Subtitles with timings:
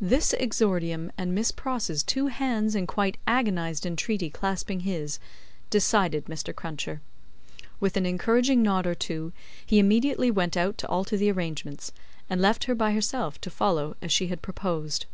[0.00, 5.18] This exordium, and Miss Pross's two hands in quite agonised entreaty clasping his,
[5.68, 6.54] decided Mr.
[6.56, 7.02] Cruncher.
[7.78, 9.34] With an encouraging nod or two,
[9.66, 11.92] he immediately went out to alter the arrangements,
[12.30, 15.04] and left her by herself to follow as she had proposed.